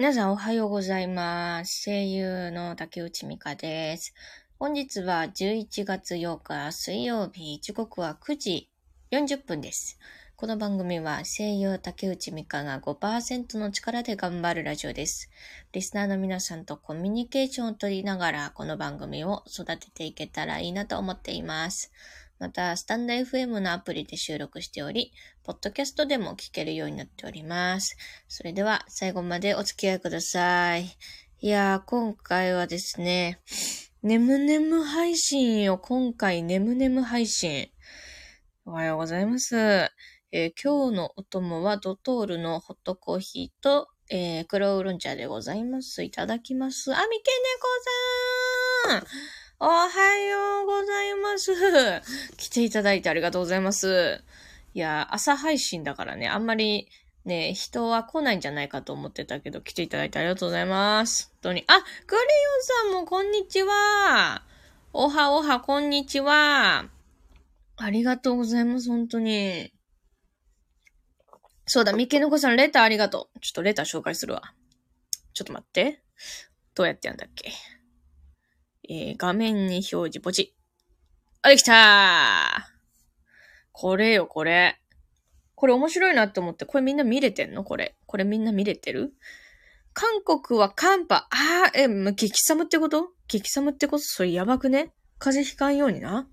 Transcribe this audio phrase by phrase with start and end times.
[0.00, 1.84] 皆さんおはようございます。
[1.84, 4.14] 声優の竹内美香です。
[4.58, 8.70] 本日は11月8日水曜日、時刻は9時
[9.10, 9.98] 40分です。
[10.36, 15.28] この番組は声優竹内美香が5%の力で頑張るラジオです。
[15.72, 21.92] リスナーの皆さんとコミュニケーションを取りながらこの番組を育てていけたらいいなと思っています。
[22.40, 25.12] また、スタンド FM のアプリで収録しており、
[25.44, 27.98] ポッドキャストでも聞けるようになっております。
[28.28, 30.96] それでは最後までお付き合いください。
[31.40, 33.40] いやー、今回はですね、
[34.02, 35.76] ねむねむ配信よ。
[35.76, 37.68] 今回、ねむねむ配信。
[38.64, 39.58] おはようございます。
[39.58, 46.02] えー今日のお供はドトールのホットコーヒーと、えー、黒ウーロン茶でございます。
[46.04, 46.94] いただきます。
[46.94, 47.46] あみけね
[48.86, 51.52] こさんおはようございます。
[52.38, 54.24] 来ていただいてありがとうございます。
[54.72, 56.88] いや、朝配信だからね、あんまり
[57.26, 61.28] ね、人は来ないんじゃないかと思ってたけど、来ていただいてありがとうございます。
[61.28, 61.64] 本当に。
[61.66, 62.26] あ、クレヨ
[62.88, 64.42] ンさんもこんにちは。
[64.94, 66.86] おはおは、こんにちは。
[67.76, 69.74] ありがとうございます、本当に。
[71.66, 73.40] そうだ、三毛の子さん、レターありがとう。
[73.40, 74.54] ちょっとレター紹介するわ。
[75.34, 76.02] ちょっと待って。
[76.74, 77.52] どうやってやんだっけ？
[78.92, 80.52] えー、画面に表示、ポチ。
[81.42, 82.70] あ、できたー
[83.70, 84.80] これよ、これ。
[85.54, 87.62] これ面白いなって思って、これみんな見れてんの？
[87.62, 87.94] これ。
[88.06, 89.14] これみんな見れてる？
[89.92, 91.28] 韓国は寒波。
[91.30, 93.10] あー、え、ま激寒ってこと？
[93.28, 94.02] 激寒ってこと？
[94.02, 94.92] それやばくね？
[95.20, 96.28] 風邪ひかんようにな。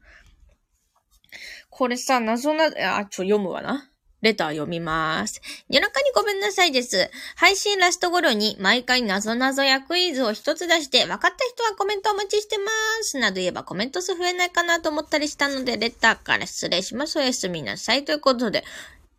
[1.69, 3.92] これさ、謎な、あ、ちょ、読むわな。
[4.22, 5.42] レター読みます。
[5.70, 7.10] 夜中にごめんなさいです。
[7.36, 12.66] 配信ラスト頃に毎回謎々やクイズを一つ出して、分かった人はコメントお待ちしてま
[13.04, 13.20] す。
[13.20, 17.20] など言えばコメント数増えないかなと思ったりしたので、レターから失礼します。
[17.20, 18.06] おやすみなさい。
[18.06, 18.64] ということで、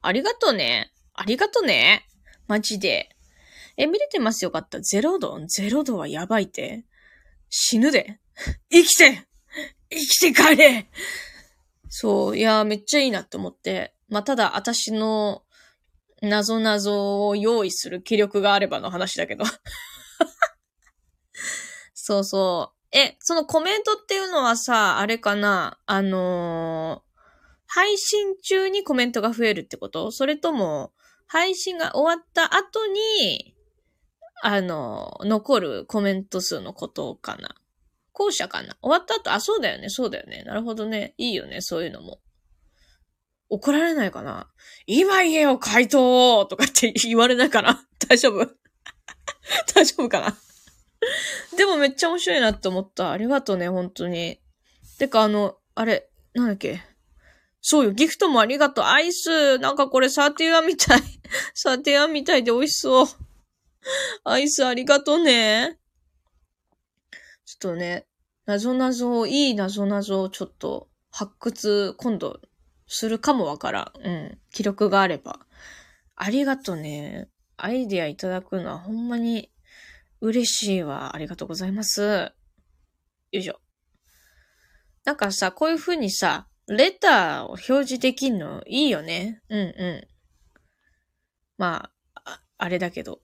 [0.03, 0.91] ありがとうね。
[1.15, 2.07] ありがとうね。
[2.49, 3.11] マジで。
[3.77, 4.81] え、見れてますよかった？
[4.81, 5.39] ゼロ度？
[5.47, 6.85] ゼロ度はやばいって。
[7.51, 8.19] 死ぬで。
[8.71, 9.27] 生きて
[9.91, 10.89] 生きて帰れ
[11.89, 13.95] そう、いやー、めっちゃいいなって思って。
[14.08, 15.42] まあ、ただ、私の、
[16.20, 19.45] 謎々を用意する気力があればの話だけど。
[21.95, 22.96] そうそう。
[22.96, 25.79] え、そのコメントっていうのはさ、あれかな？
[25.86, 27.08] あのー
[27.70, 30.11] 配信中にコメントが増えるってこと？
[30.11, 30.95] それとも、
[31.27, 33.55] 配信が終わった後に、
[34.42, 37.55] あの、残るコメント数のことかな？
[38.13, 38.79] 後者かな？
[38.80, 40.45] 終わった後、あ、そうだよね、そうだよね。
[40.45, 41.13] なるほどね。
[41.19, 42.20] いいよね、そういうのも。
[43.51, 44.48] 怒られないかな？
[44.86, 48.47] 今言えよ、回答とかって 言われないかな大丈夫？
[49.75, 50.36] 大丈夫かな？
[51.57, 53.11] でもめっちゃ面白いなって思った。
[53.11, 54.41] ありがとうね、本当に。
[54.98, 56.83] てか、あの、あれ、なんだっけ？
[57.61, 58.85] そうよ、ギフトもありがとう。
[58.85, 61.01] アイス、なんかこれサーティワみたい。
[61.55, 63.07] サーティワみたいで美味しそう。
[64.25, 65.79] アイスありがとうね。
[67.45, 68.07] ちょっとね、
[68.47, 72.41] なぞなぞ、いいなぞなぞをちょっと発掘、今度
[72.89, 74.07] するかもわからん。
[74.07, 74.39] うん。
[74.51, 75.41] 記録があれば。
[76.17, 77.29] ありがとね。
[77.57, 79.51] アイディアいただくのはほんまに
[80.21, 81.15] 嬉しいわ。
[81.15, 82.03] ありがとうございます。
[82.03, 83.61] よいしょ。
[85.05, 89.41] なんかさ、こういう風にさ、レターを表示できんのいいよね。
[89.49, 89.63] うんう
[90.05, 90.09] ん。
[91.57, 93.20] ま、ああれだけど、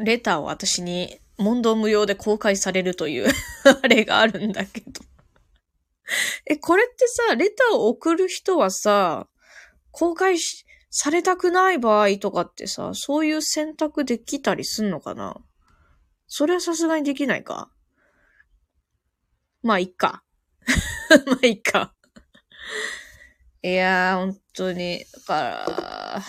[0.00, 3.28] レターを私に問答無用で公開されるという
[3.82, 5.00] あれがあるんだけど。
[6.46, 9.28] え、これってさ、レターを送る人はさ、
[9.90, 15.36] 公開しされたくない場合とかってさ、そういう選択できたりすんのかな？
[16.26, 17.70] それはさすがにできないか？
[19.62, 20.24] まあ、いっか。
[21.26, 21.94] まあ、いっか。
[23.62, 26.22] いやー、本当に、だから、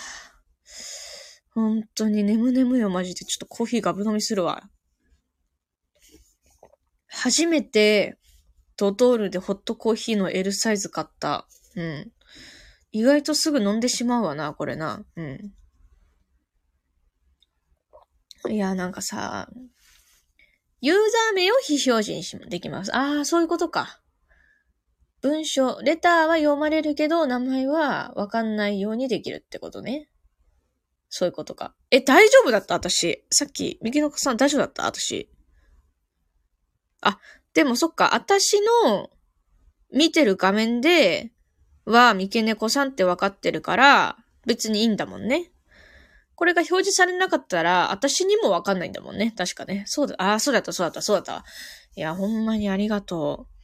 [1.54, 3.24] 本当に眠眠よ、マジで。
[3.24, 4.68] ちょっとコーヒーガブ飲みするわ。
[7.08, 8.18] 初めて、
[8.80, 11.46] ドトールでホットコーヒーの L サイズ買った。
[11.76, 12.10] うん。
[12.92, 15.04] 意外とすぐ飲んでしまうわな、これな。
[15.16, 15.52] うん。
[18.48, 19.50] いや、なんかさ、
[20.80, 22.96] ユーザー名を非表示にしできます。
[22.96, 24.00] ああ、そういうことか。
[25.20, 30.08] 文章、レターは読まれるけど、名前はわかんないようにできるってことね。
[31.10, 31.74] そういうことか。
[31.90, 32.74] え、大丈夫だった？
[32.74, 33.26] 私。
[33.30, 34.86] さっき、右の子さん大丈夫だった？
[34.86, 35.28] 私。
[37.02, 37.18] あ、
[37.54, 39.10] でもそっか、私の
[39.92, 41.32] 見てる画面で
[41.84, 44.16] は、三毛猫さんって分かってるから、
[44.46, 45.50] 別にいいんだもんね。
[46.34, 49.34] これが表示されなかったら、私にも分かんないんだもんね。
[49.36, 49.84] 確かね。
[49.86, 51.44] そうだ、ああ、そうだった、そうだった、そうだった。
[51.96, 53.60] いや、ほんまにありがとう。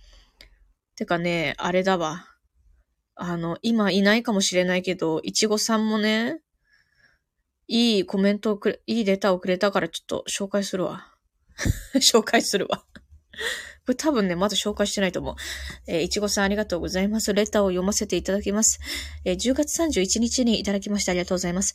[0.97, 2.27] てかね、あれだわ。
[3.15, 6.41] あの、今いないかもしれないけど、いちごさんもね、
[7.69, 11.13] いいコメントをくれ、いいレタをくれたからちょっと紹介するわ。
[11.97, 12.85] 紹介するわ。
[13.87, 15.35] これ多分ね、まだ紹介してないと思う。
[15.87, 17.33] えー、いちごさんありがとうございます。
[17.33, 18.81] レターを読ませていただきます。
[19.25, 21.75] えー、10月31日にいただきましてありがとうございます。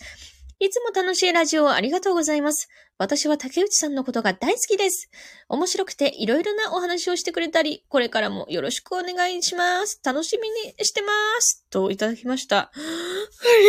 [0.59, 2.67] いつも楽しいラジオをありがとうございます。
[2.97, 5.09] 私は竹内さんのことが大好きです。
[5.47, 10.01] 面白くていろいろなお話をしてくれたり、これからもよろしくお願いします。
[10.03, 11.07] 楽しみにしてま
[11.39, 11.65] す。
[11.71, 12.57] といただきました。
[12.59, 12.71] あ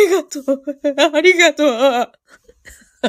[0.05, 0.63] りがとう。
[1.15, 1.69] ありがとう。
[1.71, 2.11] あ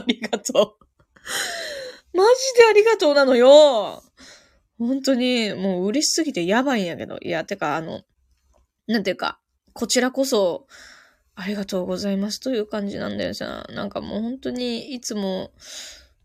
[0.06, 2.16] りがとう。
[2.16, 4.02] マジでありがとうなのよ。
[4.86, 7.18] 本当に、もう嬉しすぎてやばいんやけど。
[7.22, 8.02] いや、てか、あの、
[8.86, 9.40] なんていうか、
[9.72, 10.66] こちらこそ、
[11.36, 13.66] ありがとうございますという感じなんだよさ。
[13.70, 15.52] なんかもう本当にいつも、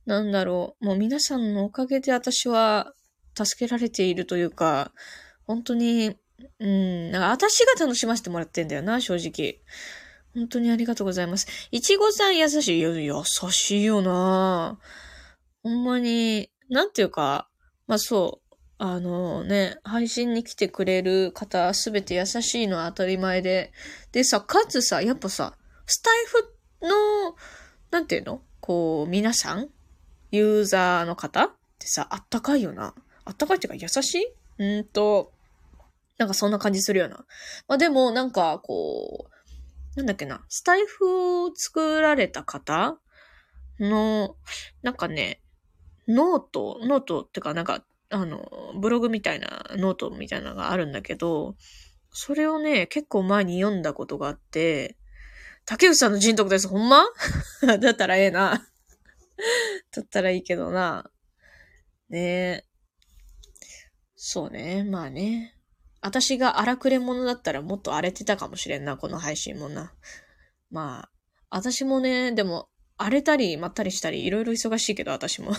[0.06, 2.94] なんだろう、もう皆さんのおかげで私は
[3.36, 4.92] 助けられているというか、
[5.46, 6.16] 本当に、
[6.60, 9.62] うん、なんか私が楽しませてもらってんだよな、正直。
[10.36, 11.48] 本当にありがとうございます。
[11.72, 12.80] いちごさん優しい。
[12.80, 14.80] いや、優しいよな
[15.64, 17.50] ほんまに、なんていうか、
[17.88, 18.49] まあそう、
[18.82, 23.74] あのね、配信に来てくれる方すべて優しいのは当たり前で。
[24.14, 25.54] でさ、かつさ、やっぱさ、
[25.86, 27.36] スタイフの、
[27.92, 28.42] なんていうの？
[28.62, 29.68] こう、皆さん？
[30.32, 31.44] ユーザーの方？
[31.44, 32.96] ってさ、あったかいよな。
[33.26, 34.28] あったかいっていうか優しい？
[34.60, 35.34] うんと、
[36.18, 37.26] なんかそんな感じするよな。
[37.68, 42.98] まあでも、なんか、こう、なんだっけな、スタエフを作られた方？
[43.78, 44.38] の、
[44.84, 45.42] なんかね、
[46.08, 51.56] ノート、ノートってかなんか、あの、ブログみたいな、ノートみたいなのがあるんだけど、
[52.12, 54.98] それをね、結構前に読んだことがあって、
[55.66, 56.68] 竹内さんの人徳です。
[56.68, 57.06] ほんま？
[57.80, 58.68] だったらええな。
[59.92, 61.12] だったらいいけどな。
[62.10, 62.66] ねえ。
[64.16, 64.84] そうね。
[64.84, 65.56] まあね。
[66.02, 69.94] 私が荒くれ者だったらもっと荒れてたかもしれんな、この配信もな。
[70.72, 71.12] まあ、
[71.50, 75.52] 私もね、でも、荒れたり、まったりしたり、いろいろ忙しいけど、私も。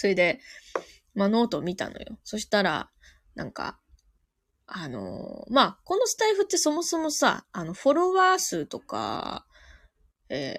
[0.00, 0.40] それで、
[1.14, 2.18] まあ、ノートを見たのよ。
[2.24, 2.90] そしたら、
[3.34, 3.78] なんか、
[4.66, 9.44] あのー、まあ、このスタエフってそもそもさ、あの、フォロワー数とか、
[10.30, 10.56] え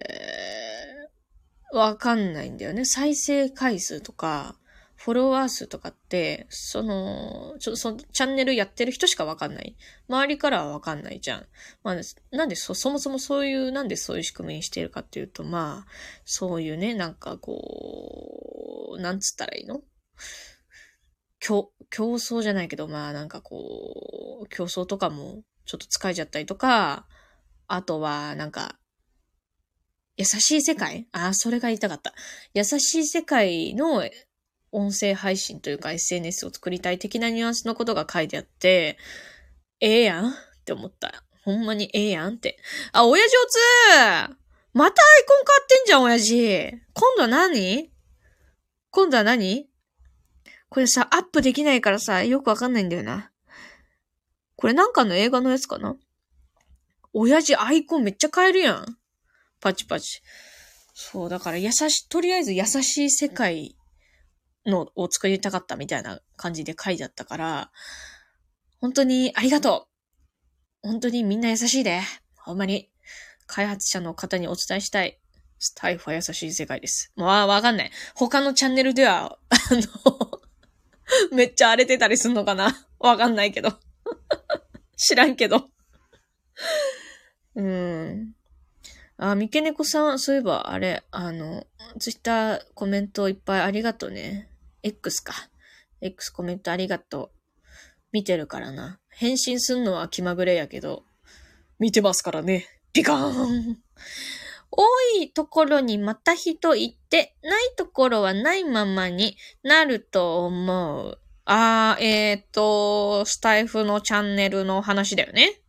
[1.73, 2.85] ー、わかんないんだよね。
[2.85, 4.59] 再生回数とか、
[5.03, 9.75] フォロワー数とかって、その、ちょ、その、チャンネルやってる人しかわかんない。
[10.07, 11.47] 周りからはわかんないじゃん。
[11.83, 11.95] まあ、
[12.35, 15.91] なんでそ、そもそもそういう、なんでそういう仕組みにしているかっていうと、まあ、
[16.23, 19.81] そういうね、なんかこう、なんつったらいいの？
[21.39, 27.07] 競、競争じゃないけど、まあなんかこう、競争とかもちょっと使えちゃったりとか、
[27.67, 28.77] あとはなんか、
[30.17, 31.07] 優しい世界？
[31.13, 32.13] ああ、それが言いたかった。
[32.53, 34.03] 優しい世界の
[34.71, 38.97] 音声配信というか SNS を作りたい的なニュアンスのことが書いてあって、
[39.79, 40.33] ええやんっ
[40.65, 41.23] て思った。
[41.43, 42.57] ほんまにええやんって。
[42.93, 43.57] あ、親父おつ
[44.73, 46.71] またアイコン変わってんじゃん、親父。
[46.93, 47.91] 今度は何？
[48.91, 49.67] 今度は何？
[50.69, 53.31] これさ、アップできないからさ、よくわかんないんだよな。
[54.55, 55.97] これなんかの映画のやつかな？
[57.11, 58.97] 親父アイコンめっちゃ変えるやん。
[59.59, 60.21] パチパチ。
[60.93, 63.75] そう、だから優し、とりあえず優しい世界
[64.65, 67.71] のを作りたかったみたいな感じで書いてあったから、
[68.79, 69.91] 本当にありがとう
[70.83, 72.01] 本当にみんな優しいで。
[72.37, 72.89] ほんまに。
[73.45, 75.19] 開発者の方にお伝えしたい。
[75.59, 77.11] スタイフは優しい世界です。
[77.15, 77.91] もうわかんない。
[78.15, 80.41] 他のチャンネルでは、あの
[81.35, 83.77] めっちゃ荒れてたりすんのかなわかんないけど。
[84.97, 85.69] 知らんけど。
[87.55, 88.33] うん。
[89.17, 91.67] あ、三毛猫さん、そういえば、あれ、あの、
[91.99, 94.50] ツイッターコメントいっぱいありがとうね。
[94.83, 95.33] X か。
[96.01, 97.31] X コメントありがとう。
[98.11, 98.99] 見てるからな。
[99.09, 101.03] 返信すんのは気まぐれやけど、
[101.79, 102.67] 見てますからね。
[102.93, 103.77] ピカーン
[104.71, 104.85] 多
[105.21, 111.19] いところにまた人行って、ないところはないままになると思う。
[111.45, 115.61] あー、えっ、ー、と、スタイフのチャンネルの話だよね。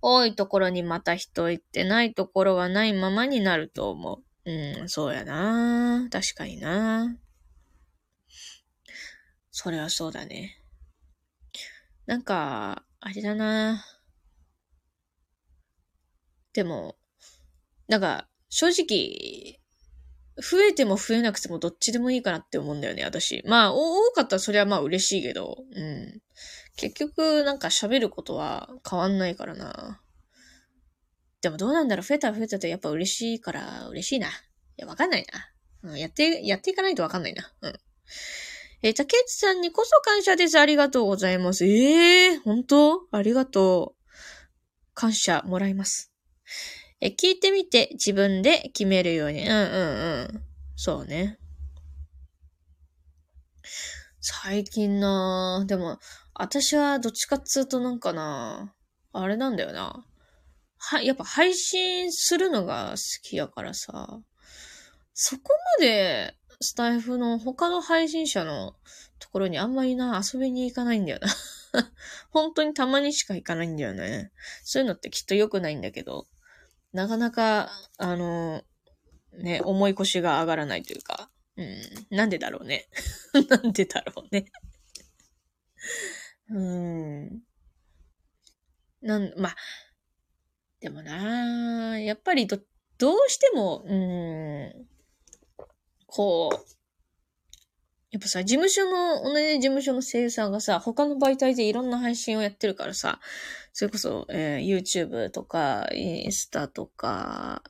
[0.00, 4.50] 多いところにまた人行って、ないところはないままになると思う。
[4.50, 6.08] うん、そうやな。
[6.10, 7.16] 確かにな。
[9.52, 10.58] それはそうだね。
[12.06, 13.84] なんか、あれだな。
[16.54, 16.96] でも、
[17.86, 19.60] なんか、正直、
[20.36, 23.42] 増えても増えなくてもどっちでもいいかなって思うんだよね、私。
[23.46, 26.22] まあ、多かったらそれはまあ嬉しいけど、うん。
[26.76, 30.00] 結局、なんか喋ることは変わんないからな。
[31.42, 34.28] でもどうなんだろう増えたら増えたとやっぱ嬉しいから嬉しいな。
[34.28, 34.30] い
[34.78, 35.26] や、わかんない
[35.82, 35.90] な。
[35.90, 37.52] うん、やって、やっていかないとわかんないな。
[37.60, 37.74] うん。
[38.84, 40.58] えー、竹内さんにこそ感謝です。
[40.58, 41.64] ありがとうございます。
[41.64, 43.06] ええー、本当？
[43.12, 44.02] ありがとう。
[44.92, 46.12] 感謝もらいます。
[47.00, 49.48] え、聞いてみて自分で決めるように。
[49.48, 50.42] うんうんうん。
[50.74, 51.38] そうね。
[54.20, 55.98] 最近なぁでも、
[56.34, 58.74] 私はどっちかっつうとなんかな
[59.12, 60.04] あれなんだよな。
[60.78, 64.20] は、やっぱ配信するのが好きやからさ、
[65.14, 65.42] そこ
[65.78, 68.74] までスタイフの他の配信者の
[69.18, 71.28] ところにあんまりな、遊びに行かないんだよな。
[72.30, 74.32] 本当にたまにしか行かないんだよね。
[74.62, 76.26] そういうのってきっと良くないんだけど、
[76.92, 78.62] なかなか、あの、
[79.32, 82.88] ね、重い腰が上がらないというか、うん、なんでだろうね。
[83.48, 84.46] なんでだろうね。
[86.48, 87.42] うん。
[89.00, 89.54] なん、ま、
[90.80, 92.58] でもなやっぱりど、
[92.98, 94.88] どうしても、うん、
[96.14, 96.56] こう、
[98.10, 103.18] やっぱさ、事務所の、同じ事務所の声優さんがさ、他の媒体でいろんな配信をやってるからさ、
[103.72, 107.62] それこそ、えー、YouTube とか、インスタとか、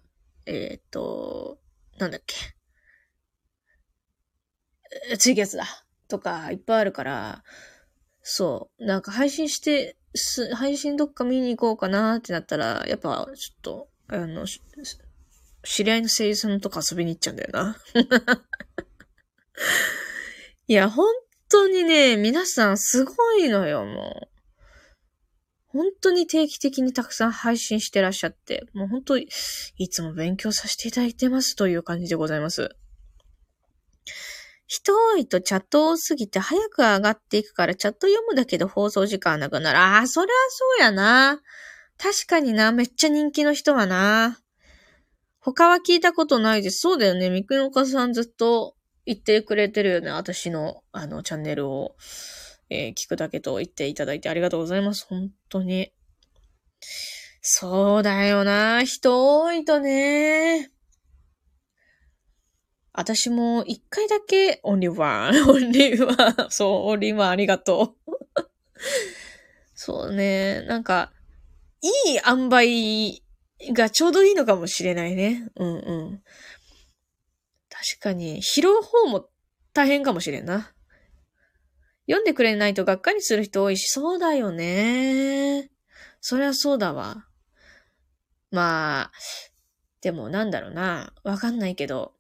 [0.47, 1.61] えっ、ー、と、
[1.99, 2.35] なんだっけ。
[5.17, 5.65] ツイキャスだ。
[6.09, 7.45] とか、いっぱいあるから、
[8.23, 8.85] そう。
[8.85, 14.47] なんか配信して、す、配信どっか見に行こうかなってなったら、やっぱ、ちょっと、あの、
[15.65, 17.77] 知り合いの声優さんとか遊びに行っちゃうんだよな。
[20.67, 21.13] いや、本
[21.49, 24.33] 当にね、皆さんすごいのよ、もう。
[25.69, 29.29] 本当に定期的にたくさん配信してらっしゃって、もう本当い
[29.91, 32.77] つも勉強させていただいてますという感じでございます。
[34.67, 39.79] 人多いとチャット多すぎて早く上がっていくからチャット読むだけで放送時間なくなる。
[39.79, 41.41] ああ、そりゃそうやな。
[41.99, 44.42] 確かにな、めっちゃ人気の人はな。
[45.45, 46.79] 他は聞いたことないです。
[46.79, 47.29] そうだよね。
[47.29, 50.11] みくのかさんずっと言ってくれてるよね。
[50.11, 51.97] 私の、あの、チャンネルを。
[52.71, 55.05] えー、聞くだけと言っていただいてありがとうございます。
[55.07, 55.93] 本当に。
[57.43, 58.83] そうだよな。
[58.85, 60.71] 人多いとね。
[62.95, 68.13] 私も一回だけ、オンリーワン、 オンリーワン、そう、オンリーワンありがとう。
[69.75, 71.13] そうね、なんか、
[71.81, 73.23] いい塩梅
[73.71, 75.49] がちょうどいいのかもしれないね。
[75.57, 76.23] うんうん。
[77.69, 79.29] 確かに、拾う方も
[79.73, 80.73] 大変かもしれんな。
[82.07, 85.71] 読んでくれないとがっかりする人多いし、そうだよね。
[86.21, 87.27] そりゃそうだわ。
[88.51, 89.13] まあ、
[90.01, 91.15] でもなんだろうな。
[91.23, 92.15] わかんないけど。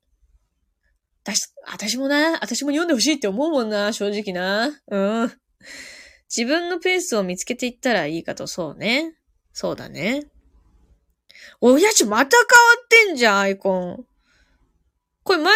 [1.25, 4.71] 私、私もな、私も読んでほしいって思うもんな、正直な。
[4.89, 5.33] うん。
[6.35, 9.15] 自分のペースを見つけていったらいいかと、そうね。
[9.53, 10.32] そうだね。
[11.61, 14.07] おやち、また変わってんじゃん、アイコン。
[15.25, 15.55] これ前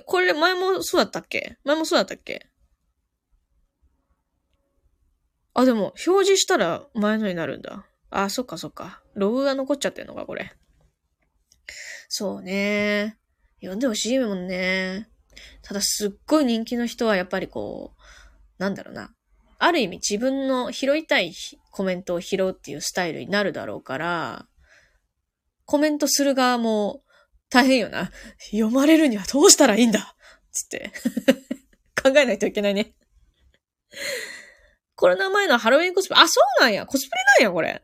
[0.00, 1.56] も、これ前もそうだったっけ？
[1.64, 2.46] 前もそうだったっけ？
[5.54, 7.84] あ、でも、表示したら前のになるんだ。
[8.10, 9.02] あ、そっかそっか。
[9.14, 10.52] ログが残っちゃってんのか、これ。
[12.08, 13.18] そうね。
[13.60, 15.08] 読んでほしいもんね。
[15.62, 19.12] ただ、すっごい人気の人はやっぱりこう、なんだろうな。
[19.58, 21.34] ある意味自分の拾いたい
[21.72, 24.47] コメントを拾うっていうスタイルになるだろうから、
[25.68, 27.02] コメントする側も
[27.50, 28.10] 大変よな。
[28.52, 30.16] 読まれるにはどうしたらいいんだ？
[30.50, 30.90] つって
[32.02, 32.94] 考えないといけないね
[34.96, 36.86] コロナ前のハロウィンコスプレ、あ、そうなんや。
[36.86, 37.82] コスプレなんや、これ。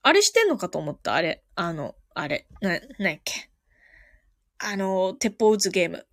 [0.00, 1.44] あれしてんのかと思った、あれ。
[1.54, 2.46] あの、あれ。
[2.62, 3.50] な、なんやっけ。
[4.58, 6.06] あの、鉄砲撃つゲーム。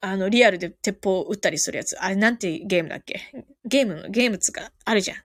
[0.00, 1.98] あの、リアルで鉄砲撃ったりするやつ。
[2.00, 3.20] あれ、なんてゲームだっけ？
[3.64, 5.22] ゲームの、ゲームつか、あるじゃん。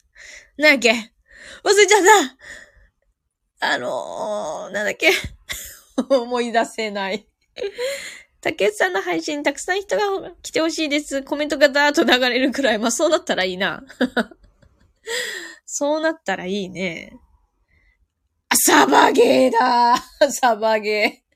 [0.58, 0.90] なんやっけ？
[0.92, 0.94] 忘
[1.76, 2.67] れちゃった
[3.60, 5.12] あのー、なんだっけ？
[6.10, 7.28] 思い出せない。
[8.42, 11.24] 竹内さんの配信たくさん人が来てほしいです。
[11.24, 12.80] コメントがダーッと流れるくらい。
[12.80, 13.84] まあそうなったらいいな。
[15.66, 17.14] そうなったらいいね。
[18.50, 19.98] あサバゲーだ
[20.32, 21.28] サバゲー。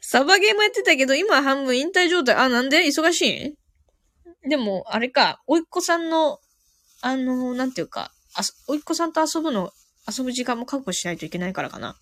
[0.00, 2.36] サバゲーもやってたけど、今半分引退状態。
[2.36, 2.84] あ、なんで？
[2.84, 3.56] 忙し
[4.44, 4.48] い？
[4.48, 6.38] でも、あれか、おいっ子さんの、
[7.00, 9.72] あの、なんていうか、あおいっ子さんと遊ぶの、
[10.06, 11.96] 遊ぶ時間も確保しないといけないからかな。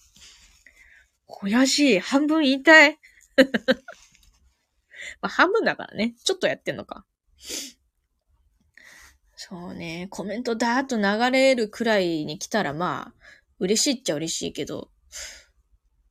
[1.28, 2.00] 悔しい。
[2.00, 2.98] 半分言いたい。
[5.20, 6.14] まあ、半分だからね。
[6.24, 7.06] ちょっとやってんのか。
[9.36, 10.06] そうね。
[10.10, 13.14] コメントダーッと流れるくらいに来たら、まあ、
[13.58, 14.90] 嬉しいっちゃ嬉しいけど、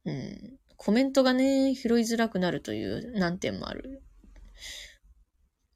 [0.05, 0.59] うん。
[0.75, 4.01] コメントがね、拾いづらくなるという難点もある。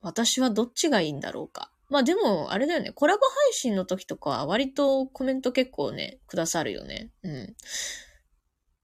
[0.02, 1.72] 私はどっちがいいんだろうか。
[1.90, 2.92] まあでも、あれだよね。
[2.92, 7.12] コラボ配信の時とかは割とコメント結構ね、くださるよね。
[7.24, 7.56] うん。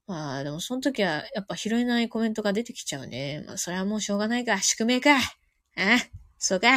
[0.08, 3.43] まあ、でもその時はやっぱ拾えないコメントが出てきちゃうね。
[3.48, 4.62] まあ、それはもうしょうがないか。
[4.62, 5.15] 宿命か。
[5.15, 5.22] ああ
[6.38, 6.75] そうか。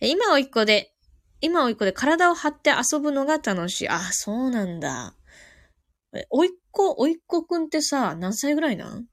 [0.00, 0.92] 今おいっ子で、
[1.40, 3.88] 今おいっ子で体を張って遊ぶのが楽しい。
[3.88, 5.14] あ、そうなんだ。
[6.30, 9.06] おいっ子、おいっ子くんってさ、何歳ぐらいなん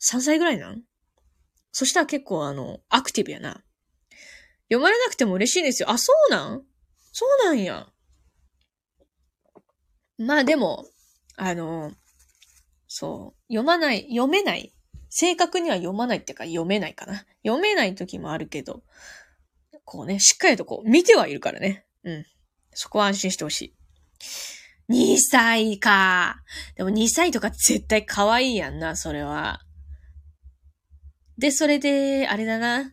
[0.00, 0.82] ?3 歳ぐらいなん？
[1.70, 3.62] そしたら結構あの、アクティブやな。
[4.68, 5.90] 読まれなくても嬉しいんですよ。
[5.90, 6.62] あ、そうなん？
[7.12, 7.88] そうなんや。
[10.18, 10.86] まあでも、
[11.36, 11.92] あの、
[12.86, 14.74] そう、読まない、読めない。
[15.10, 17.24] 正確には読まないっていうか読めないかな。
[17.44, 18.82] 読めない時もあるけど、
[19.84, 21.86] こうね、しっかりとこう見てはいるからね。
[22.04, 22.26] うん。
[22.74, 23.74] そこは安心してほし
[24.88, 24.92] い。
[24.92, 26.42] 2歳か。
[26.76, 29.60] でも2歳とか絶対可愛いやんな、それは。
[31.38, 32.92] で、それで、あれだな。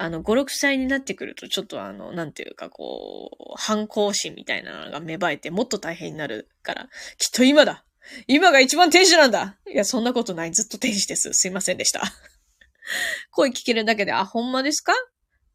[0.00, 6.88] あの、5、6歳になってくると、ちょっとあの、なんていうか、こう、反抗心みたいなのが芽生えて、もっと大変になるから、
[7.18, 7.84] きっと今だ
[8.28, 10.52] 今が一番天使なんだいや、そんなことない。
[10.52, 11.32] ずっと天使です。
[11.32, 12.02] すいませんでした。
[13.32, 14.92] 声聞けるだけで、あ、ほんまですか？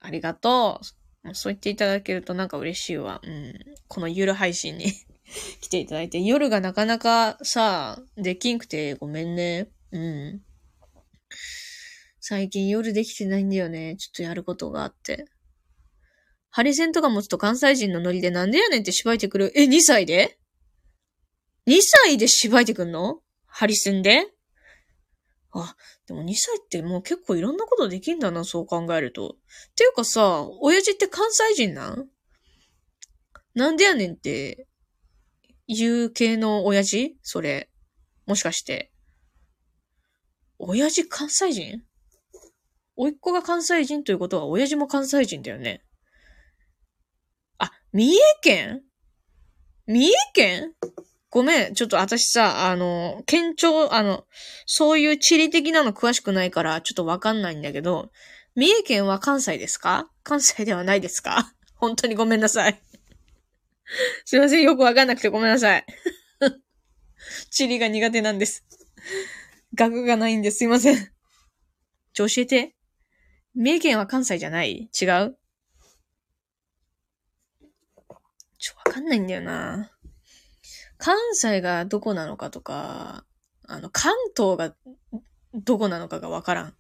[0.02, 0.82] ありがと
[1.24, 1.34] う。
[1.34, 3.22] そう言っていただけるとなんか嬉しいわ。
[3.24, 3.54] うん。
[3.88, 4.92] このゆる配信に
[5.62, 9.70] 来ていただいて、夜がなかなかさ、できんくてごめんね。
[9.92, 10.42] うん。
[12.26, 13.98] 最近夜できてないんだよね。
[13.98, 15.26] ちょっとやることがあって。
[16.50, 19.52] ハリセンとか持つと関西人のノリでなんでやねんって芝居てくる。
[19.60, 20.40] え、2歳で
[21.68, 23.20] ?2 歳で芝居てくんの？
[23.46, 24.26] ハリセンで？
[25.52, 25.76] あ、
[26.08, 29.36] でも2歳ってもう結構いろんなことできんだな、そう考えると。
[29.76, 32.08] ていうかさ、親父って関西人なん？
[33.54, 34.66] なんでやねんって、
[35.68, 37.18] 言う系の親父？
[37.22, 37.70] それ。
[38.26, 38.94] もしかして。
[40.58, 41.84] 親父関西人？
[42.96, 45.84] 甥っ子が関西人ということは、親父も関西人だよね。
[47.58, 48.82] あ、三重県？
[49.88, 50.74] 三重県？
[51.30, 51.74] ごめん。
[51.74, 54.26] ちょっと私さ、あの、県庁、あの、
[54.66, 58.12] そういう地理的なの詳しくないから、ちょっとわかんないんだけど、
[58.56, 60.12] 三重県は関西ですか？
[60.24, 61.54] 関西ではないですか？
[61.76, 62.80] 本当にごめんなさい。
[64.26, 64.62] すいません。
[64.62, 65.86] よくわかんなくてごめんなさい。
[67.50, 68.64] 地理が苦手なんです。
[69.74, 71.12] 学がないんですいません。
[72.14, 72.76] ちょ、教えて。
[73.56, 74.90] 三重県は関西じゃない？
[75.00, 75.38] 違う？
[78.58, 79.92] ちょ、わかんないんだよな。
[80.98, 83.26] 関西がどこなのかとか、
[83.68, 84.74] あの、関東が
[85.54, 86.76] どこなのかがわからん。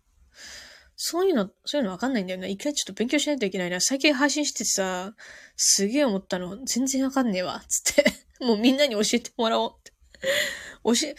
[0.95, 2.47] そういうの、そういうのわかんないんだよな。
[2.47, 3.81] 一回ちょっと勉強しないといけないな。
[3.81, 5.13] 最近配信しててさ、
[5.55, 7.61] すげえ思ったの、全然わかんねえわ。
[7.67, 8.05] つって。
[8.43, 9.91] もうみんなに教えてもらおうって。
[10.83, 11.15] 教え、配信で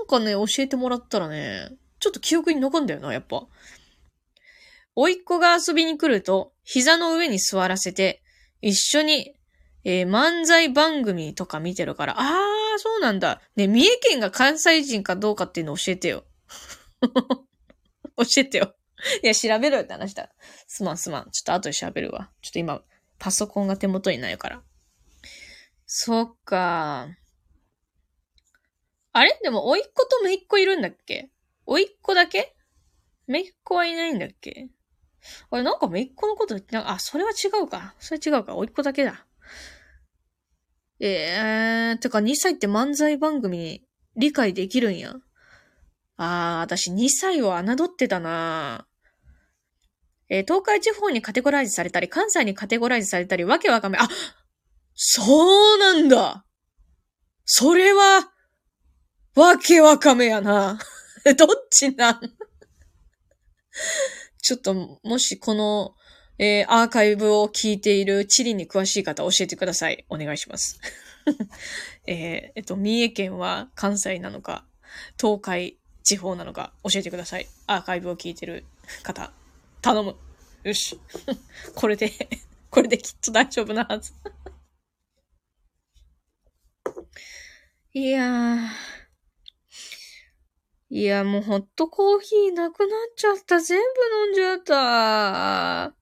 [0.00, 3.46] なんかね、教えてもらったらね、ちょっと記憶に残んだよな、やっぱ。
[4.96, 8.22] 甥っ子が遊びに来ると、膝の上に座らせて、
[8.62, 9.34] 一緒に、
[9.84, 13.42] えー、漫才番組とか見てるから、あー、そうなんだ。
[13.56, 16.24] ね、三重県が関西人かどうかっていうの教えてよ。
[18.16, 18.74] 教えてよ。
[19.22, 20.30] いや、調べろよって話だ。
[20.66, 21.30] すまんすまん。
[21.30, 22.30] ちょっと後で調べるわ。
[22.40, 22.82] ちょっと今、
[23.18, 24.62] パソコンが手元にないから。
[25.84, 27.08] そっか。
[29.12, 29.38] あれ？
[29.42, 31.30] でも、甥っ子と姪っ子いるんだっけ？
[31.66, 32.56] 甥っ子だけ？
[33.28, 34.68] 姪っ子はいないんだっけ？
[35.50, 37.94] あれ、なんかめいっ子のこと言ってな、あ、それは違うか。
[37.98, 38.54] それ違うか。
[38.54, 39.26] おいっ子だけだ。
[40.98, 43.84] えー、てか2歳って漫才番組
[44.16, 45.14] 理解できるんや。
[46.16, 48.86] あー、私2歳を侮ってたな
[50.28, 54.08] えー、東海地方にカテゴライズされたり、関西にカテゴライズされたり、わけわかめ、あ、
[54.94, 56.44] そうなんだ
[57.44, 58.32] それは、
[59.36, 60.78] わけわかめやな。
[61.36, 62.20] どっちなん？
[64.46, 65.96] ちょっと、もしこの、
[66.38, 70.06] えー、アーカイブを聞いている地理に詳しい方教えてください。
[70.08, 70.78] お願いします。
[72.06, 74.64] えー、えっと、三重県は関西なのか、
[75.20, 77.48] 東海地方なのか教えてください。
[77.66, 78.64] アーカイブを聞いてる
[79.02, 79.32] 方、
[79.82, 80.14] 頼む。
[80.62, 81.00] よし。
[81.74, 82.12] これで、
[82.70, 84.12] これできっと大丈夫なはず。
[87.94, 89.05] いやー。
[90.88, 93.58] いや、もうホットコーヒーなくなっちゃった。
[93.58, 93.84] 全部
[94.26, 95.94] 飲んじゃった。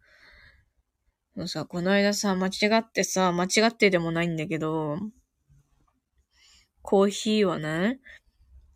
[1.34, 4.98] もうさ、この間さ、間違ってさ、間違ってでもないんだけど、
[6.82, 7.98] コーヒーはね、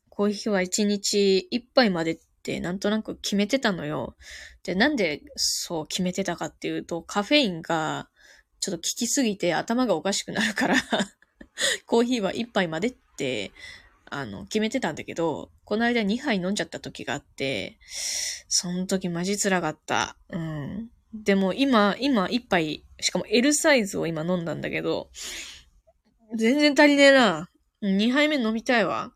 [0.09, 4.17] コーヒーは1日1杯までってなんとなく決めてたのよ。
[4.65, 8.09] で、なんでそう決めてたかっていうと、カフェインが
[8.61, 10.77] ちょっと効きすぎて頭がおかしくなるから
[11.87, 13.53] コーヒーは1杯までって
[14.11, 17.79] あの、決めてたんだけど、この間2杯飲んじゃった時があって、
[18.49, 20.17] その時マジ辛かった。
[20.31, 20.91] うん。
[21.15, 25.11] でも今、今1杯、しかも L サイズを今飲んだんだけど、
[26.37, 27.51] 全然足りねえな。
[27.83, 29.13] 2杯目飲みたいわ。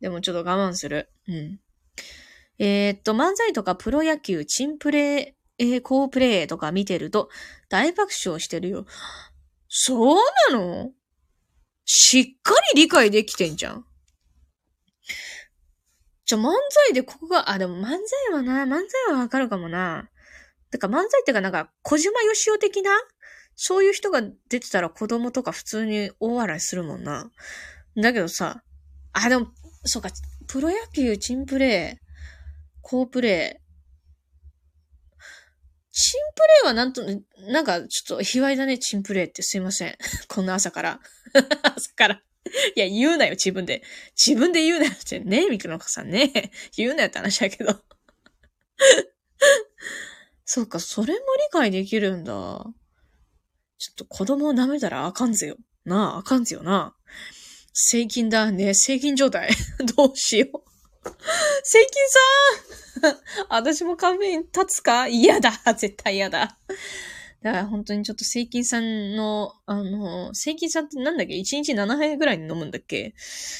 [0.00, 1.10] でもちょっと我慢する。
[1.28, 1.60] うん。
[2.58, 7.28] えー、っと、漫才とかプロ野球、チンプレー、えー、コープレイとか見てると
[7.68, 8.86] 大爆笑してるよ。
[9.68, 10.16] そう
[10.50, 10.90] なの？
[11.84, 13.84] しっかり理解できてんじゃん。
[16.26, 17.98] じゃ、漫才でここが、あ、でも漫才
[18.32, 20.08] はな、漫才はわかるかもな。
[20.70, 22.90] てか漫才ってかなんか、小島よしお的な
[23.56, 27.30] そういう人が出てたら子供とか普通に大笑いするもんな。
[27.96, 28.62] だけどさ、
[29.12, 29.48] あ、でも、
[29.84, 30.10] そうか、
[30.48, 32.04] プロ野球、チンプレー、
[32.82, 33.64] 好プレー。
[35.92, 37.02] チンプレーはなんと、
[37.52, 39.96] なんかちょっと卑猥だね、チンプレーってすいません。
[40.28, 41.00] こんな朝から。
[41.76, 42.22] 朝から。
[42.76, 43.82] いや、言うなよ、自分で。
[44.16, 46.50] 自分で言うなよってね、ミクノカさんね。
[46.76, 47.74] 言うなよって話だけど。
[50.44, 52.32] そうか、それも理解できるんだ。
[53.78, 55.56] ちょっと子供を舐めたらあかんぜよ。
[55.84, 56.94] なあ、あかんぜよな。
[57.72, 58.74] 正金だね。
[58.74, 59.50] 正金状態。
[59.96, 60.62] どうしよう。
[61.62, 63.18] 正金さん
[63.50, 65.08] 私もカフェイン立つか？
[65.08, 66.58] 嫌だ絶対嫌だ。
[67.44, 73.12] だから本当にちょっと正金さんの、あの、正金さんってなんだっけ ?1 日7杯ぐらいに飲むんだっけ？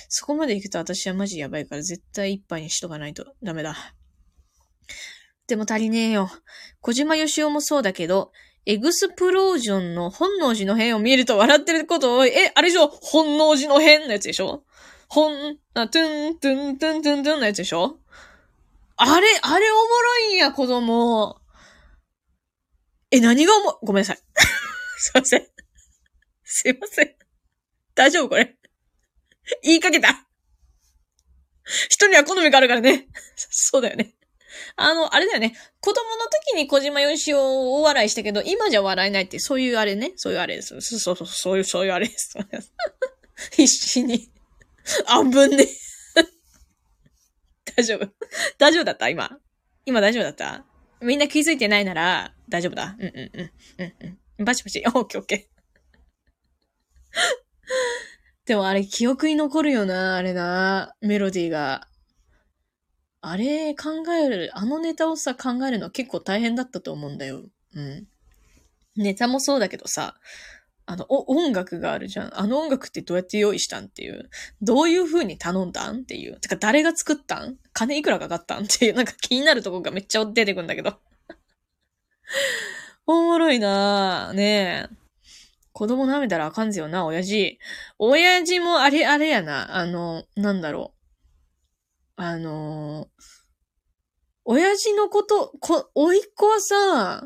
[0.09, 3.77] そこまで行くと私はマジやばいから絶対1杯にしとかないとダメだ。
[5.47, 6.31] でも足りねえよ。
[6.81, 8.33] 小島よしおもそうだけど、
[8.65, 12.89] エグスプロージョンの本能寺の変を見ると笑ってることを、え、あれでしょ？
[12.89, 14.65] 本能寺の変のやつでしょ？
[15.09, 17.99] ほん、あ、トゥン、トゥン、トゥン、トゥン、トゥンのやつでしょ？
[18.97, 21.37] あれ、あれおもろいんや、子供。
[23.15, 24.19] え、何がおも、ごめんなさい。
[24.99, 25.47] すいません。
[26.43, 27.17] すいません。
[27.95, 28.57] 大丈夫これ。
[29.63, 30.27] 言いかけた。
[31.89, 33.07] 人には好みがあるからね。
[33.37, 34.17] そうだよね。
[34.75, 35.57] あの、あれだよね。
[35.81, 40.13] 子供の時に小島よしおを笑いしたけど、今じゃ笑えないって、そういうあれね。
[40.17, 40.81] そういうあれです。
[40.81, 42.35] そうそうそう、そういう、そういうあれです。
[43.55, 44.29] 必死に。
[45.07, 45.69] あんぶんね。
[47.77, 48.09] 大丈夫。
[48.59, 49.09] 大丈夫だった？
[49.09, 49.39] 今。
[49.87, 50.65] 今大丈夫だった？
[51.05, 52.97] みんな気づいてないなら、大丈夫だ。
[52.99, 53.51] うんうんうん。
[53.79, 53.95] うん
[54.39, 54.45] うん。
[54.45, 54.83] バチバチ。
[54.87, 55.55] オッケーオッケー。
[58.47, 60.95] でもあれ記憶に残るよな、あれな。
[61.01, 61.89] メロディーが。
[63.21, 67.43] あれ考える、あのネタをさ、考えるのは結構大変だったと思うんだよ。
[67.75, 68.07] うん。
[68.97, 70.15] ネタもそうだけどさ、
[70.87, 72.39] あの、音楽があるじゃん。
[72.39, 74.29] あの音楽ってどうやって用意したんっていう。
[74.61, 76.39] どういう風に頼んだんっていう。
[76.41, 77.57] てか、誰が作ったん？
[77.73, 78.95] 金いくらかかったんっていう。
[78.95, 80.99] なんか気になるとこがめっちゃ出てくんだけど。
[83.07, 84.35] おもろいなぁ。
[84.35, 84.95] ねえ。
[85.73, 87.59] 子供舐めたらあかんぜよな、親父。
[87.99, 89.77] 親父もあれ、あれやな。
[89.77, 91.05] あの、なんだろう。
[92.17, 93.09] あの
[94.45, 97.25] 親父のこと、こ、おいっ子はさ、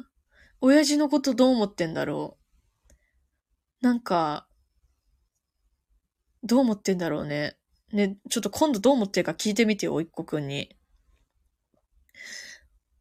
[0.60, 2.37] 親父のことどう思ってんだろう。
[3.80, 4.48] なんか、
[6.42, 7.56] どう思ってんだろうね。
[7.92, 10.76] ね、ちょっと今度どう思ってるか聞いてみてよ、おいっ子くんに。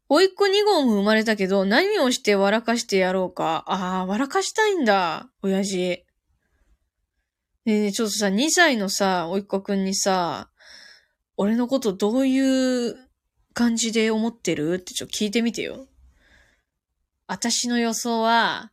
[0.08, 3.64] おいっ子2号も生まれたけど、何をして笑かしてやろうか。
[3.66, 6.04] ああ、笑かしたいんだ、親父。
[7.66, 10.50] ねえ、ちょっとさ、2歳のさ、おいっ子くんにさ、
[11.36, 12.96] 俺のことどういう
[13.52, 14.74] 感じで思ってる？
[14.74, 15.86] ってちょっと聞いてみてよ。
[17.26, 18.72] 私の予想は、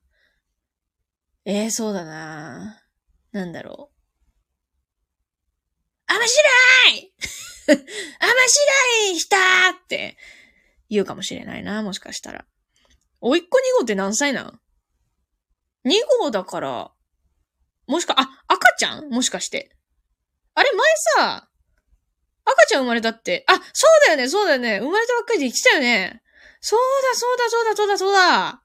[1.46, 2.82] ええー、そうだな
[3.32, 3.96] なんだろう。
[6.14, 6.50] 面白
[6.92, 7.14] い
[7.68, 9.40] 面白い人っ
[9.88, 10.18] て
[10.90, 12.46] 言うかもしれないな、もしかしたら。
[13.22, 14.60] おいっ子2号って何歳なん
[15.86, 16.92] ?2 号だから、
[17.88, 19.10] もしか、あ、赤ちゃん？
[19.10, 19.76] もしかして。
[20.54, 20.80] あれ、前
[21.28, 21.50] さ、
[22.46, 23.44] 赤ちゃん生まれたって？
[23.48, 23.64] あ、そう
[24.08, 24.80] だよね、そうだよね。
[24.80, 26.22] 生まれたばっかりで言ってたよね。
[26.62, 28.62] そうだ、そうだ、そうだ、そうだ、そうだ。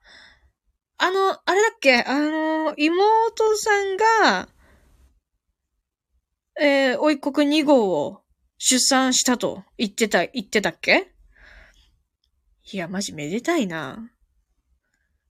[1.03, 2.03] あの、あれだっけ？
[2.03, 4.49] あの、妹さんが、
[6.61, 8.21] えー、おいっ子く2号を
[8.59, 11.11] 出産したと言ってた、言ってたっけ？
[12.73, 14.11] いや、マジめでたいな。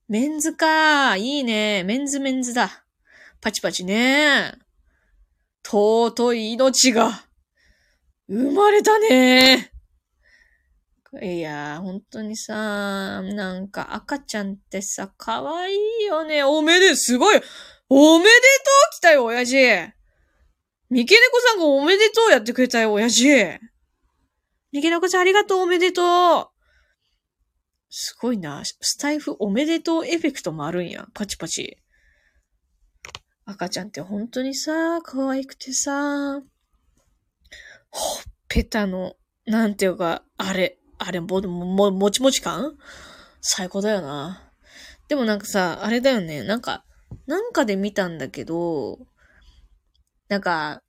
[0.08, 1.16] メンズか。
[1.16, 1.84] いいね。
[1.84, 2.84] メンズメンズだ。
[3.40, 4.54] パチパチね。
[5.64, 7.12] 尊い命が、
[8.28, 9.69] 生まれたね。
[11.22, 16.44] いやー、本当にさ、なんか赤ちゃんってさ、可愛いよね。
[16.44, 17.40] おめですごい
[17.88, 18.36] おめでと
[18.92, 19.56] う来たよ、親父
[20.88, 26.60] 三毛猫さんがおめでとうやってくれたよ、親父三毛猫ちゃんありがとう、おめでとう
[27.92, 28.62] すごいな。
[28.64, 31.08] スタイフおめでとうエフェクトもあるんや。
[31.12, 31.78] パチパチ。
[33.44, 36.40] 赤ちゃんって本当にさ、可愛くてさ、
[37.90, 42.76] ほっぺたの、なんていうか、あれ、あれ、も、も、もちもち感？
[43.40, 44.52] 最高だよな。
[45.08, 46.44] でもなんかさ、あれだよね。
[46.44, 46.84] なんか、
[47.26, 48.98] なんかで見たんだけど、
[50.28, 50.82] なんか、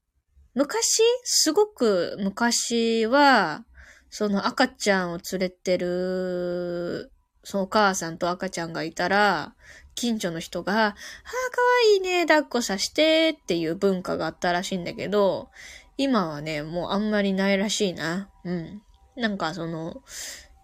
[0.53, 3.65] 昔、すごく昔は、
[4.09, 7.09] その赤ちゃんを連れてる、
[7.45, 9.55] そのお母さんと赤ちゃんがいたら、
[9.95, 10.95] 近所の人が、ああ、かわ
[11.95, 15.49] いいね、抱っこさしてっていう文化があったらしいんだけど、
[15.95, 18.29] 今はね、もうあんまりないらしいな。
[18.43, 18.81] うん。
[19.21, 20.03] なんかその、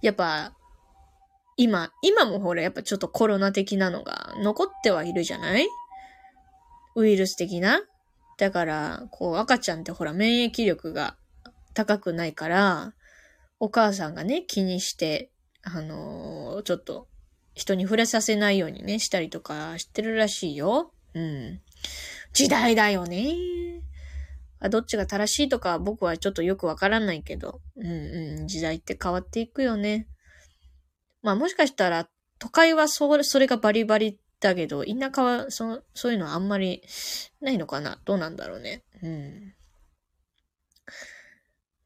[0.01, 0.53] やっぱ、
[1.55, 5.67] 今、今もほら、やっぱちょっとコロナ的なのが残ってはいるじゃない？
[6.95, 7.81] ウイルス的な？
[8.37, 11.15] だから、こう、赤ちゃんってほら、免疫力が
[11.73, 12.93] 高くないから、
[13.59, 15.31] お母さんがね、気にして、
[15.63, 17.07] あのー、ちょっと、
[17.55, 20.91] 人に触れさせないようにね、したりとかしてるらしいよ。
[21.15, 21.59] うん。
[22.33, 23.76] 時代だよね。
[24.59, 30.07] どっちが正しいとか僕はちょっとよくわからないけど、うんうん、時代って変わっていくよね。
[31.21, 36.83] まあもしかしたら、都会はそれ、それがバリバリだけど、田舎はそ、そういうのはあんまり
[37.41, 38.83] ないのかなどうなんだろうね。
[39.01, 39.53] うん。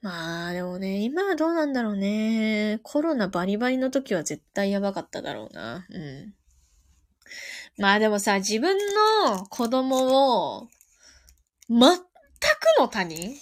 [0.02, 2.80] まあ、でもね、今はどうなんだろうね。
[2.82, 5.86] コロナバリバリの時は絶対やばかっただろうな。
[5.90, 6.34] うん。
[7.78, 8.78] まあでもさ、自分
[9.28, 10.68] の子供を、
[11.70, 11.80] 全
[12.48, 13.18] くの他人？
[13.18, 13.40] 全然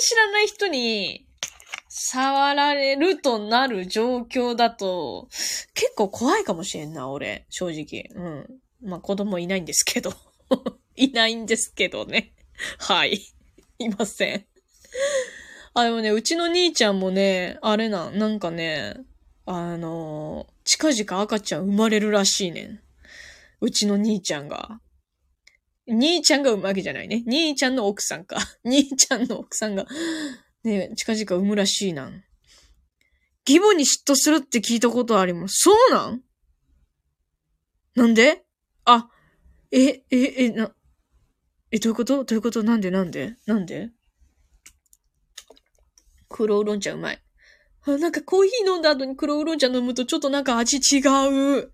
[0.00, 1.26] 知らない人に、
[1.88, 5.28] 触られるとなる状況だと、
[5.74, 7.46] 結構怖いかもしれんな、俺。
[7.50, 8.08] 正直。
[8.14, 8.60] うん。
[8.82, 10.14] まあ子供いないんですけど。
[10.96, 12.32] いないんですけどね。
[12.78, 13.20] はい。
[13.78, 14.46] いません。
[15.74, 18.96] あ、でもね、うちの兄ちゃんもね、あれな、なんかね、
[19.44, 22.80] あの、近々赤ちゃん生まれるらしいねん。
[23.60, 24.80] うちの兄ちゃんが。
[25.88, 27.24] 兄ちゃんが産むわけじゃないね。
[27.26, 28.36] 兄ちゃんの奥さんか。
[28.64, 29.86] 兄ちゃんの奥さんが、
[30.64, 32.10] ね、近々産むらしいな。
[33.48, 35.56] 義母に嫉妬するって聞いたことあります。
[35.62, 36.22] そうなん？
[37.96, 38.44] なんで？
[38.84, 39.08] あ、
[39.72, 40.72] え、え、え、な、
[41.72, 42.24] え、どういうこと？
[42.24, 42.62] どういうこと？
[42.62, 42.90] なんで？
[42.90, 43.36] なんで？
[43.46, 43.90] なんで？
[46.28, 47.22] 黒ウーロン茶うまい。
[47.84, 51.00] あ、なんかコーヒー飲んだ後に黒ウーロン茶飲むとちょっとなんか味違
[51.58, 51.71] う。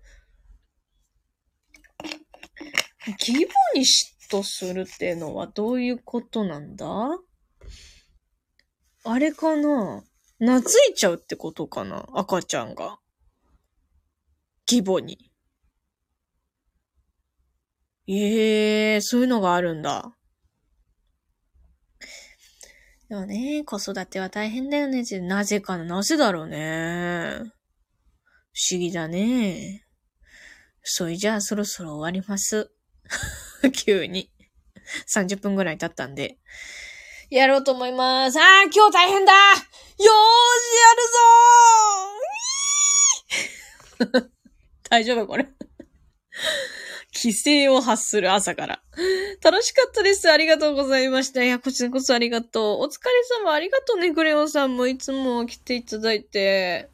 [3.17, 6.85] 義母に嫉妬するっていうのはどういうことなんだ？
[9.05, 10.03] あれかな？
[10.39, 10.59] 懐
[10.91, 12.05] いちゃうってことかな？
[12.13, 12.99] 赤ちゃんが。
[14.69, 15.31] 義母に。
[18.07, 20.15] ええー、そういうのがあるんだ。
[23.07, 25.03] でもね、子育ては大変だよね。
[25.21, 27.39] なぜかな、なぜだろうね。
[28.53, 29.85] 不思議だね。
[30.83, 32.71] それじゃあそろそろ終わります。
[33.73, 34.31] 急に。
[35.07, 36.37] 30分ぐらい経ったんで。
[37.29, 38.39] やろうと思います。
[38.39, 40.05] ああ、今日大変だよーし、
[44.01, 44.29] やるぞー
[44.89, 45.47] 大丈夫これ
[47.13, 48.81] 規制を発する朝から。
[49.43, 50.31] 楽しかったです。
[50.31, 51.43] ありがとうございました。
[51.43, 52.81] いや、こちらこそありがとう。
[52.81, 53.11] お疲れ
[53.43, 56.89] 様ありがとうね、グレオンさんもいつも来ていただいて。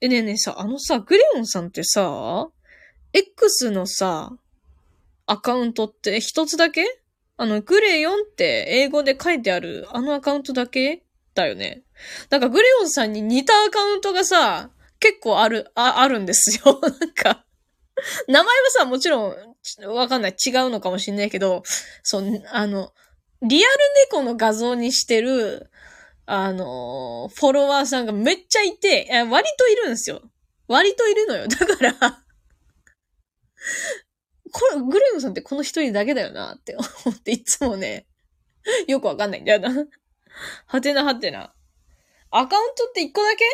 [0.00, 2.48] え、ねえねえさ、あのさ、グレオンさんってさ、
[3.12, 4.32] X のさ、
[5.26, 6.84] アカウントって一つだけ？
[7.36, 11.02] あの、グレヨンって英語で書いてあるあのアカウントだけ？
[11.34, 11.82] だよね。
[12.30, 16.80] なんかグレヨンさんに似たアカウントがさ、結構ある、あ、あるんですよ。
[16.80, 17.44] なんか、
[18.28, 19.36] 名前はさ、もちろん、
[19.94, 20.30] わかんない。
[20.32, 21.62] 違うのかもしんないけど、
[22.02, 22.92] そう、あの、
[23.42, 23.74] リアル
[24.10, 25.70] 猫の画像にしてる、
[26.26, 30.22] あの、フォロワーさんがめっちゃいて、割といるんですよ。
[30.68, 31.48] 割といるのよ。
[31.48, 32.24] だから
[34.56, 38.06] これ、グレムさんってこの一人だけだよなって 思っていつもね、
[38.86, 39.86] よくわかんないんだよな。
[40.66, 41.52] はてなはてな。
[42.30, 43.44] アカウントって一個だけ？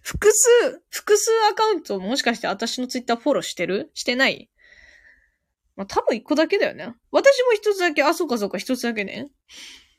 [0.00, 0.48] 複数、
[0.88, 3.90] 複数アカウントもしかして私のツイッターフォローしてる？
[3.92, 4.50] してない？
[5.74, 6.94] まあ、多分一個だけだよね。
[7.10, 9.30] 私も一つだけ、あ、そうかそうか、一つだけね。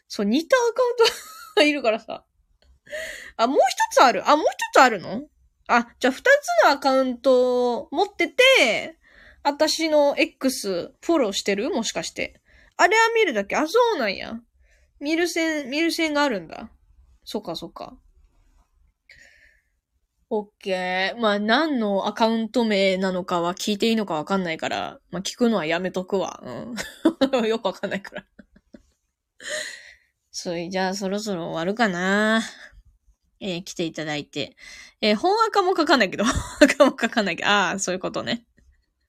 [0.07, 1.03] そう、似たアカウント
[1.57, 2.25] がいるからさ。
[3.35, 4.27] あ、もう一つある？
[4.27, 5.21] あ、もう一つあるの？
[5.67, 6.25] あ、じゃあ二つ
[6.63, 8.97] のアカウントを持ってて、
[9.49, 11.69] 私の X フォローしてる？
[11.69, 12.41] もしかして。
[12.75, 13.55] あれは見るだけ？
[13.55, 14.41] あ、そうなんや。
[14.99, 16.69] 見る線、見る線があるんだ。
[17.23, 17.97] そっかそっか。
[20.29, 21.21] オッケー。
[21.21, 26.43] まあ、何のアカウント名なのかは聞いていいのかわかんないから、まあ、聞くのはやめとくわ。
[27.31, 27.47] うん。
[27.47, 28.25] よくわかんないから。
[30.31, 32.41] それじゃあ、そろそろ終わるかな。
[33.39, 34.57] えー、来ていただいて。
[34.99, 38.45] えー、本赤も書かないけど、 本赤も書かないけど、ああ、そういうことね。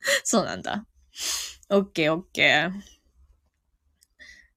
[0.25, 0.87] そうなんだ。
[1.71, 2.73] オッケーオッケー。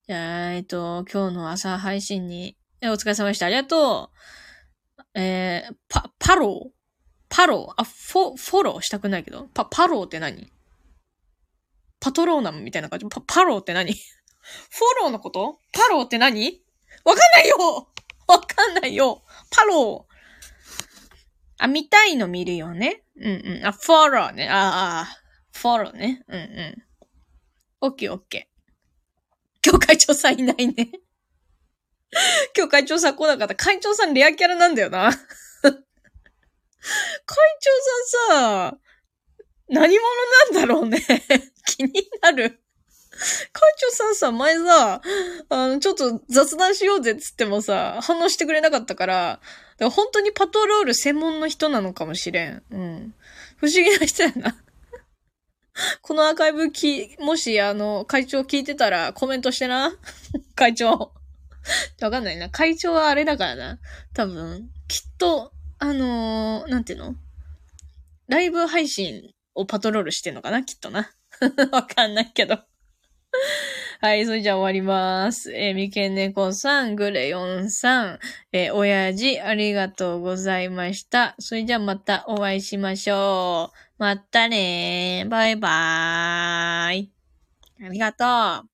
[0.08, 3.46] じゃあ、えっと、今日の朝配信に、え、お疲れ様でした。
[3.46, 5.20] ありがとう。
[5.20, 6.70] えー、パ、パロー？
[7.30, 7.82] パロー？
[7.82, 9.50] あ、フォ、フォローしたくないけど。
[9.54, 10.52] パ、パローって何？
[12.00, 13.06] パトローナムみたいな感じ？
[13.08, 13.94] パ、パローって何？
[13.94, 15.60] フォローのこと？
[15.72, 16.64] パローって何？
[17.04, 17.58] わかんないよ
[18.28, 20.12] わかんないよパロー
[21.64, 23.04] あ、見たいの見るよね。
[23.18, 23.66] うんうん。
[23.66, 24.50] あ、フォローね。
[24.50, 25.21] ああ、
[25.54, 26.24] フォローね。
[26.28, 26.84] うんうん。
[27.82, 29.70] オッケーオッケー。
[29.70, 30.92] 今日会長さんいないね。
[32.56, 33.56] 今日会長さん来なかった。
[33.56, 35.12] 会長さんレアキャラなんだよな。
[35.12, 35.18] 会
[35.62, 35.72] 長
[38.30, 38.78] さんさ、
[39.70, 40.06] 何者
[40.54, 41.00] なんだろうね。
[41.66, 42.62] 気になる。
[43.54, 45.02] 会長さんさ、前さ、
[45.50, 49.42] あの、ちょっと雑談しようぜっつってもさ、反応してくれなかったから、だか
[49.86, 52.64] ら本当にパトロール専門の人なのかもしれん。
[52.72, 53.14] うん。
[53.58, 54.58] 不思議な人やな。
[56.02, 59.94] このアーカイブき、もし、あの、会長聞いてたらコメントしてな。
[60.56, 61.14] 会長。
[62.02, 62.50] わかんないな。
[62.50, 63.80] 会長はあれだからな。
[64.14, 67.16] 多分、きっと、あのーなんていうの？
[68.28, 70.64] ライブ配信をパトロールしてんのかな？
[70.64, 71.12] きっとな。
[71.72, 72.60] わかんないけど。
[74.02, 75.54] はい、それじゃあ終わります。
[75.54, 78.20] えー、みけねこさん、グレヨンさん、
[78.52, 81.36] えー、親父、ありがとうございました。
[81.40, 83.78] それじゃあまたお会いしましょう。
[84.02, 85.30] またねー。
[85.30, 87.12] バイバーイ。
[87.86, 88.26] ありがと
[88.66, 88.71] う。